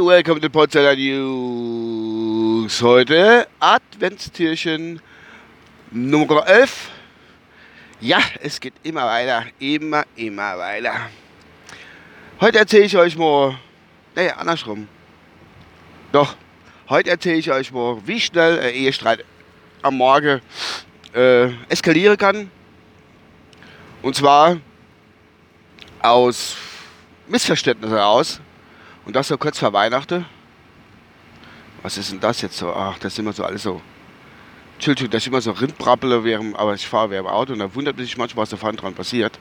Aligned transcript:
Welcome 0.00 0.40
to 0.40 0.48
Potsdamer 0.48 0.96
News. 0.96 2.80
Heute 2.80 3.46
Adventstürchen 3.60 4.98
Nummer 5.90 6.46
11. 6.46 6.88
Ja, 8.00 8.20
es 8.40 8.58
geht 8.58 8.72
immer 8.82 9.04
weiter, 9.04 9.44
immer, 9.58 10.04
immer 10.16 10.56
weiter. 10.56 11.10
Heute 12.40 12.60
erzähle 12.60 12.84
ich 12.84 12.96
euch 12.96 13.14
mal, 13.18 13.58
naja, 14.14 14.36
andersrum. 14.36 14.88
Doch, 16.12 16.36
heute 16.88 17.10
erzähle 17.10 17.36
ich 17.36 17.52
euch 17.52 17.70
mal, 17.72 17.98
wie 18.06 18.20
schnell 18.22 18.58
ein 18.58 18.72
Ehestreit 18.72 19.22
am 19.82 19.98
Morgen 19.98 20.40
äh, 21.14 21.50
eskalieren 21.68 22.16
kann. 22.16 22.50
Und 24.00 24.16
zwar 24.16 24.56
aus 26.00 26.56
Missverständnisse 27.28 28.04
aus. 28.04 28.40
Und 29.04 29.16
das 29.16 29.28
so 29.28 29.36
kurz 29.36 29.58
vor 29.58 29.72
Weihnachten. 29.72 30.24
Was 31.82 31.98
ist 31.98 32.10
denn 32.10 32.20
das 32.20 32.40
jetzt 32.40 32.56
so? 32.56 32.72
Ach, 32.72 32.98
das 32.98 33.12
ist 33.12 33.18
immer 33.18 33.32
so 33.32 33.44
alles 33.44 33.62
so. 33.62 33.82
Entschuldigung, 34.74 35.10
das 35.10 35.22
ist 35.22 35.28
immer 35.28 35.40
so 35.40 35.52
Rindbrabbele, 35.52 36.54
aber 36.56 36.74
ich 36.74 36.86
fahre 36.86 37.10
während 37.10 37.28
dem 37.28 37.32
Auto 37.32 37.52
und 37.52 37.58
da 37.58 37.74
wundert 37.74 37.96
mich 37.96 38.16
manchmal, 38.16 38.42
was 38.42 38.50
da 38.50 38.56
vorne 38.56 38.76
dran 38.76 38.94
passiert. 38.94 39.38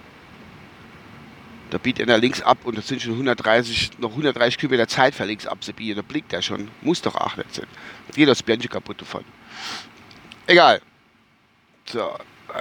Da 1.72 1.80
bietet 1.80 2.08
er 2.08 2.20
links 2.20 2.42
ab 2.42 2.60
und 2.66 2.78
das 2.78 2.88
sind 2.88 3.02
schon 3.02 3.14
130, 3.14 3.98
noch 3.98 4.12
130 4.12 4.60
Kilometer 4.60 4.88
Zeit 4.88 5.16
für 5.16 5.26
links 5.26 5.48
abzubiegen. 5.48 5.96
Da 5.96 6.02
blickt 6.04 6.32
er 6.32 6.42
schon. 6.42 6.70
Muss 6.82 7.02
doch 7.02 7.36
nicht 7.36 7.56
sein. 7.56 7.66
Geht 8.14 8.28
das 8.28 8.44
Bärchen 8.44 8.70
kaputt 8.70 9.02
davon. 9.02 9.24
Egal. 10.46 10.82
So. 11.86 12.16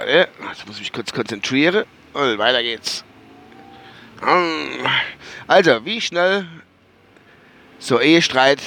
Jetzt 0.07 0.65
muss 0.65 0.77
ich 0.77 0.81
mich 0.81 0.93
kurz 0.93 1.13
konzentrieren. 1.13 1.85
Und 2.13 2.37
weiter 2.39 2.63
geht's. 2.63 3.03
Also, 5.47 5.85
wie 5.85 6.01
schnell 6.01 6.47
so 7.79 7.99
Ehestreit 7.99 8.61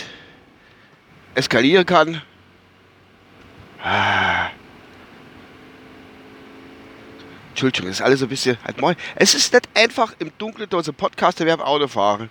eskalieren 1.35 1.87
kann. 1.87 2.23
Entschuldigung, 7.51 7.89
das 7.89 8.01
ist 8.01 8.03
alles 8.03 8.21
so 8.21 8.27
ein 8.27 8.29
bisschen 8.29 8.59
halt 8.65 8.79
neu. 8.81 8.95
Es 9.15 9.35
ist 9.35 9.53
nicht 9.53 9.69
einfach 9.75 10.15
im 10.19 10.31
Dunkeln 10.37 10.69
durch 10.69 10.85
so 10.85 10.93
Podcast, 10.93 11.41
wir 11.41 11.53
Auto 11.61 11.89
fahren. 11.89 12.29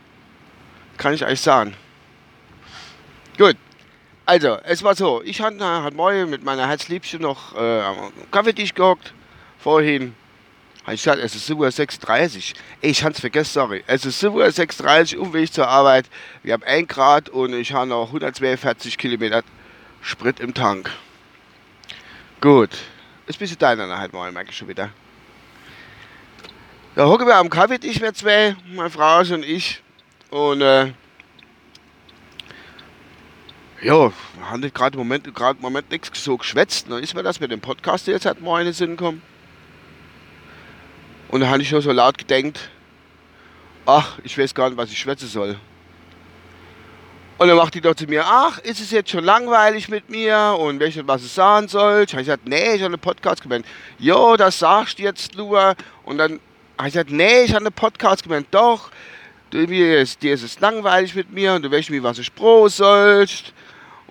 Kann 0.98 1.14
ich 1.14 1.26
euch 1.26 1.42
sagen. 1.42 1.76
Gut. 3.38 3.58
Also, 4.28 4.58
es 4.64 4.82
war 4.84 4.96
so, 4.96 5.22
ich 5.24 5.42
hatte 5.42 5.64
halt 5.64 5.96
morgen 5.96 6.30
mit 6.30 6.44
meiner 6.44 6.68
Herzliebste 6.68 7.20
noch 7.20 7.56
äh, 7.56 7.82
am 7.82 8.12
Kaffeetisch 8.32 8.74
gehockt. 8.74 9.14
Vorhin 9.60 10.16
ich 10.94 11.02
gesagt, 11.02 11.20
es 11.20 11.36
ist 11.36 11.50
7.36 11.50 12.52
Uhr. 12.52 12.58
Ich 12.82 13.04
hab's 13.04 13.20
vergessen, 13.20 13.54
sorry. 13.54 13.84
Es 13.88 14.06
ist 14.06 14.24
7.36 14.24 15.16
Uhr, 15.16 15.24
Umweg 15.24 15.52
zur 15.52 15.68
Arbeit. 15.68 16.06
Wir 16.44 16.54
haben 16.54 16.64
1 16.64 16.88
Grad 16.88 17.30
und 17.30 17.54
ich 17.54 17.74
habe 17.74 17.88
noch 17.88 18.08
142 18.08 18.98
Kilometer 18.98 19.44
Sprit 20.02 20.40
im 20.40 20.54
Tank. 20.54 20.92
Gut. 22.40 22.70
Ist 23.26 23.38
ein 23.38 23.40
bisschen 23.40 23.58
deiner 23.58 23.98
halt 23.98 24.14
mal, 24.14 24.32
merke 24.32 24.52
ich 24.52 24.58
schon 24.58 24.68
wieder. 24.68 24.92
Da 26.94 27.08
hocken 27.08 27.26
wir 27.26 27.36
am 27.36 27.50
Kaffee, 27.50 27.80
ich 27.82 28.00
wir 28.00 28.14
zwei, 28.14 28.56
meine 28.68 28.92
Frau 28.92 29.20
und 29.20 29.44
ich. 29.44 29.82
Und 30.30 30.62
äh, 30.62 30.94
ja, 33.82 34.12
wir 34.12 34.50
haben 34.50 34.62
gerade 34.62 34.98
im 34.98 35.00
Moment, 35.00 35.28
Moment 35.62 35.90
nichts 35.90 36.24
so 36.24 36.38
geschwätzt. 36.38 36.90
Dann 36.90 37.02
ist 37.02 37.16
mir 37.16 37.24
das 37.24 37.40
mit 37.40 37.52
dem 37.52 37.60
Podcast 37.60 38.06
jetzt 38.06 38.26
halt 38.26 38.42
mal 38.42 38.60
in 38.60 38.66
den 38.66 38.74
Sinn 38.74 38.96
kommen. 38.96 39.22
Und 41.30 41.42
dann 41.42 41.50
habe 41.50 41.62
ich 41.62 41.70
schon 41.70 41.82
so 41.82 41.92
laut 41.92 42.18
gedenkt, 42.18 42.70
ach, 43.86 44.18
ich 44.24 44.38
weiß 44.38 44.54
gar 44.54 44.70
nicht, 44.70 44.78
was 44.78 44.92
ich 44.92 44.98
schwätzen 44.98 45.28
soll. 45.28 45.58
Und 47.38 47.50
dann 47.50 47.58
macht 47.58 47.74
die 47.74 47.82
doch 47.82 47.96
zu 47.96 48.06
mir, 48.06 48.24
ach, 48.26 48.60
ist 48.60 48.80
es 48.80 48.92
jetzt 48.92 49.10
schon 49.10 49.24
langweilig 49.26 49.90
mit 49.90 50.10
mir 50.10 50.56
und 50.58 50.80
weiß 50.80 50.96
nicht, 50.96 51.08
was 51.08 51.26
ich 51.26 51.32
sagen 51.32 51.68
soll. 51.68 52.06
Ich 52.08 52.14
habe 52.14 52.24
gesagt, 52.24 52.48
nee, 52.48 52.76
ich 52.76 52.82
habe 52.82 52.94
einen 52.94 53.00
Podcast 53.00 53.42
gemeint. 53.42 53.66
Jo, 54.00 54.38
das 54.38 54.60
sagst 54.60 55.00
du 55.00 55.04
jetzt 55.04 55.36
nur. 55.36 55.76
Und 56.04 56.18
dann 56.18 56.40
habe 56.78 56.88
ich 56.88 56.94
gesagt, 56.94 57.12
nee, 57.12 57.44
ich 57.44 57.52
habe 57.54 57.66
einen 57.66 57.74
Podcast 57.74 58.24
gemeint. 58.24 58.48
Doch, 58.52 58.90
du, 59.50 59.68
dir, 59.68 60.00
ist, 60.00 60.24
dir 60.24 60.34
ist 60.34 60.44
es 60.44 60.62
langweilig 60.62 61.14
mit 61.14 61.30
mir 61.30 61.54
und 61.54 61.64
du 61.64 61.72
weißt 61.72 61.90
nicht, 61.90 62.04
was 62.04 62.20
ich 62.20 62.34
pro 62.34 62.70
sollst. 62.70 63.52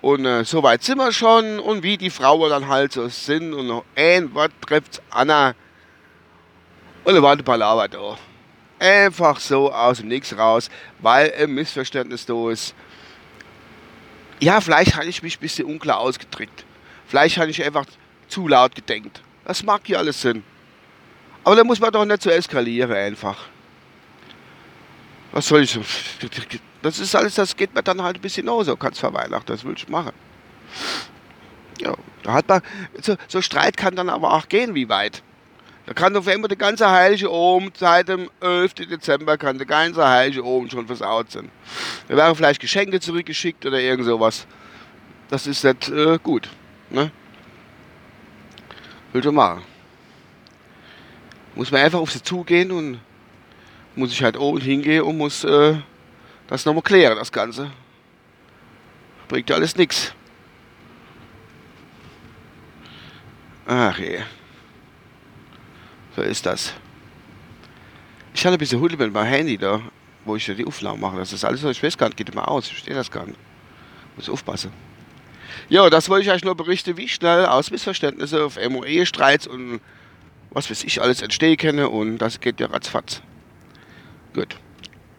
Und 0.01 0.25
äh, 0.25 0.43
so 0.43 0.61
weit 0.61 0.83
sind 0.83 0.99
wir 0.99 1.11
schon. 1.11 1.59
Und 1.59 1.81
wie 1.81 1.97
die 1.97 2.11
Frauen 2.11 2.51
dann 2.51 2.67
halt 2.67 2.91
so 2.91 3.07
sind. 3.07 3.55
Und 3.55 3.65
noch 3.65 3.85
ein 3.95 4.35
Wort 4.35 4.51
trifft 4.61 5.01
Anna 5.09 5.55
und 7.05 7.13
dann 7.13 7.23
war 7.23 7.35
die 7.35 7.43
Palaver 7.43 7.87
da. 7.87 8.17
Einfach 8.79 9.39
so 9.39 9.71
aus 9.71 9.99
dem 9.99 10.09
Nichts 10.09 10.37
raus, 10.37 10.69
weil 10.99 11.33
ein 11.39 11.51
Missverständnis 11.51 12.25
da 12.25 12.49
ist. 12.49 12.75
Ja, 14.41 14.59
vielleicht 14.59 14.95
habe 14.95 15.05
ich 15.05 15.23
mich 15.23 15.37
ein 15.37 15.39
bisschen 15.39 15.65
unklar 15.65 15.99
ausgedrückt. 15.99 16.65
Vielleicht 17.07 17.37
habe 17.37 17.49
ich 17.49 17.63
einfach 17.63 17.85
zu 18.27 18.47
laut 18.47 18.75
gedenkt. 18.75 19.21
Das 19.45 19.63
mag 19.63 19.87
ja 19.87 19.99
alles 19.99 20.19
Sinn. 20.19 20.43
Aber 21.43 21.55
da 21.55 21.63
muss 21.63 21.79
man 21.79 21.93
doch 21.93 22.03
nicht 22.03 22.23
so 22.23 22.29
eskalieren 22.29 22.91
einfach. 22.91 23.37
Was 25.31 25.47
soll 25.47 25.63
ich 25.63 25.71
so? 25.71 25.81
Das 26.81 26.99
ist 26.99 27.15
alles, 27.15 27.35
das 27.35 27.55
geht 27.55 27.73
mir 27.73 27.83
dann 27.83 28.01
halt 28.01 28.17
ein 28.17 28.21
bisschen 28.21 28.49
aus. 28.49 28.65
So 28.65 28.75
kannst 28.75 29.01
Weihnachten, 29.03 29.47
das 29.47 29.63
will 29.63 29.75
ich 29.77 29.87
machen. 29.87 30.13
Ja, 31.79 31.93
da 32.23 32.33
hat 32.33 32.47
man, 32.47 32.61
so, 33.01 33.15
so 33.27 33.41
Streit 33.41 33.77
kann 33.77 33.95
dann 33.95 34.09
aber 34.09 34.33
auch 34.33 34.47
gehen, 34.49 34.73
wie 34.75 34.89
weit. 34.89 35.21
Da 35.85 35.93
kann 35.93 36.13
doch 36.13 36.25
immer 36.25 36.47
der 36.47 36.57
ganze 36.57 36.89
Heilige 36.89 37.31
Oben 37.31 37.71
seit 37.77 38.07
dem 38.07 38.29
11. 38.41 38.73
Dezember 38.73 39.37
kann 39.37 39.57
der 39.57 39.67
ganze 39.67 40.07
Heilige 40.07 40.43
Oben 40.43 40.69
schon 40.69 40.87
versaut 40.87 41.31
sein. 41.31 41.51
Da 42.07 42.15
wären 42.15 42.35
vielleicht 42.35 42.59
Geschenke 42.59 42.99
zurückgeschickt 42.99 43.65
oder 43.65 43.79
irgend 43.79 44.05
sowas. 44.05 44.47
Das 45.29 45.45
ist 45.45 45.63
nicht 45.63 45.89
äh, 45.89 46.17
gut. 46.21 46.49
Ne? 46.89 47.11
Will 49.13 49.23
schon 49.23 49.35
machen. 49.35 49.61
Muss 51.53 51.71
man 51.71 51.81
einfach 51.81 51.99
auf 51.99 52.11
sie 52.11 52.21
zugehen 52.21 52.71
und 52.71 52.99
muss 53.95 54.11
ich 54.11 54.23
halt 54.23 54.37
oben 54.37 54.59
hingehen 54.59 55.03
und 55.03 55.17
muss 55.17 55.43
äh, 55.43 55.75
das 56.47 56.65
nochmal 56.65 56.83
klären, 56.83 57.17
das 57.17 57.31
Ganze. 57.31 57.71
Bringt 59.27 59.49
ja 59.49 59.55
alles 59.55 59.75
nichts. 59.75 60.13
Ach 63.67 63.97
je. 63.97 64.19
So 66.15 66.21
ist 66.21 66.45
das. 66.45 66.73
Ich 68.33 68.45
hatte 68.45 68.55
ein 68.55 68.59
bisschen 68.59 68.79
Huddel 68.79 68.97
mit 68.97 69.13
meinem 69.13 69.27
Handy 69.27 69.57
da, 69.57 69.81
wo 70.23 70.35
ich 70.35 70.45
die 70.45 70.65
Aufnahmen 70.65 71.01
mache. 71.01 71.17
Das 71.17 71.33
ist 71.33 71.43
alles 71.43 71.61
so, 71.61 71.69
ich 71.69 71.81
weiß 71.81 71.97
gar 71.97 72.07
nicht, 72.07 72.17
geht 72.17 72.29
immer 72.29 72.47
aus. 72.47 72.65
Ich 72.67 72.71
verstehe 72.73 72.95
das 72.95 73.11
gar 73.11 73.25
nicht. 73.25 73.39
Muss 74.15 74.29
aufpassen. 74.29 74.71
Ja, 75.67 75.89
das 75.89 76.09
wollte 76.09 76.25
ich 76.25 76.31
euch 76.31 76.43
nur 76.43 76.55
berichten, 76.55 76.97
wie 76.97 77.07
schnell 77.07 77.45
aus 77.45 77.71
Missverständnissen 77.71 78.41
auf 78.41 78.57
MOE-Streits 78.57 79.47
und 79.47 79.81
was 80.51 80.69
weiß 80.69 80.83
ich 80.83 81.01
alles 81.01 81.21
entstehen 81.21 81.57
kann 81.57 81.79
und 81.79 82.17
das 82.19 82.39
geht 82.39 82.59
ja 82.59 82.67
ratzfatz. 82.67 83.21
Gut. 84.33 84.55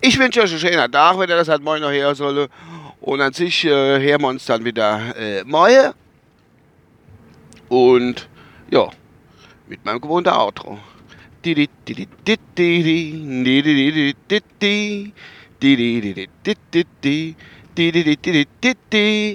Ich 0.00 0.18
wünsche 0.18 0.42
euch 0.42 0.50
einen 0.50 0.60
schönen 0.60 0.92
Tag, 0.92 1.18
wenn 1.18 1.28
ihr 1.28 1.36
das 1.36 1.48
halt 1.48 1.62
morgen 1.62 1.82
noch 1.82 1.90
her 1.90 2.14
soll. 2.14 2.48
Und 3.00 3.20
an 3.20 3.32
sich 3.32 3.64
äh, 3.64 4.00
hören 4.00 4.20
wir 4.20 4.28
uns 4.28 4.46
dann 4.46 4.64
wieder 4.64 5.16
äh, 5.16 5.44
morgen. 5.44 5.92
Und 7.68 8.28
ja 8.70 8.90
mit 9.68 9.84
meinem 9.84 10.00
gewohnten 10.00 10.30
Outro. 10.30 10.78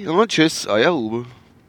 Und 0.07 0.31
tschüss, 0.31 0.67
euer 0.67 0.93
Uwe. 0.93 1.25